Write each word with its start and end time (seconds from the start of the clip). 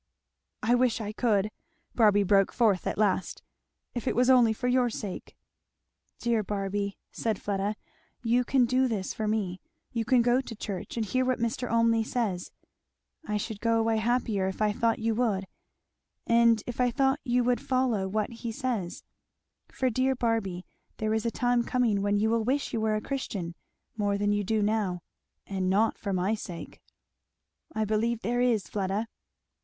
"I 0.63 0.73
wish 0.73 0.99
I 0.99 1.11
could," 1.11 1.51
Barby 1.93 2.23
broke 2.23 2.51
forth 2.51 2.87
at 2.87 2.97
last, 2.97 3.43
"if 3.93 4.07
it 4.07 4.15
was 4.15 4.31
only 4.31 4.51
for 4.51 4.67
your 4.67 4.89
sake." 4.89 5.37
"Dear 6.17 6.41
Barby," 6.41 6.97
said 7.11 7.39
Fleda, 7.39 7.75
"you 8.23 8.43
can 8.43 8.65
do 8.65 8.87
this 8.87 9.13
for 9.13 9.27
me 9.27 9.61
you 9.91 10.03
can 10.03 10.23
go 10.23 10.41
to 10.41 10.55
church 10.55 10.97
and 10.97 11.05
hear 11.05 11.23
what 11.23 11.37
Mr. 11.37 11.69
Olmney 11.71 12.03
says. 12.03 12.51
I 13.27 13.37
should 13.37 13.61
go 13.61 13.77
away 13.79 13.97
happier 13.97 14.47
if 14.47 14.59
I 14.59 14.71
thought 14.71 14.97
you 14.97 15.13
would, 15.13 15.45
and 16.25 16.63
if 16.65 16.81
I 16.81 16.89
thought 16.89 17.19
you 17.23 17.43
would 17.43 17.61
follow 17.61 18.07
what 18.07 18.31
he 18.31 18.51
says; 18.51 19.03
for 19.67 19.91
dear 19.91 20.15
Barby 20.15 20.65
there 20.97 21.13
is 21.13 21.27
a 21.27 21.29
time 21.29 21.63
coming 21.63 22.01
when 22.01 22.17
you 22.17 22.31
will 22.31 22.43
wish 22.43 22.73
you 22.73 22.81
were 22.81 22.95
a 22.95 23.01
Christian 23.01 23.53
more 23.95 24.17
than 24.17 24.31
you 24.31 24.43
do 24.43 24.63
now; 24.63 25.03
and 25.45 25.69
not 25.69 25.99
for 25.99 26.11
my 26.11 26.33
sake." 26.33 26.81
"I 27.75 27.85
believe 27.85 28.21
there 28.21 28.41
is, 28.41 28.67
Fleda." 28.67 29.05